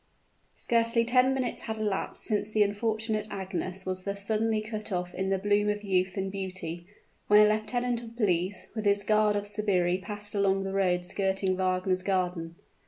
[0.55, 5.29] Scarcely ten minutes had elapsed since the unfortunate Agnes was thus suddenly cut off in
[5.29, 6.87] the bloom of youth and beauty,
[7.27, 11.55] when a lieutenant of police, with his guard of sbirri, passed along the road skirting
[11.55, 12.55] Wagner's garden.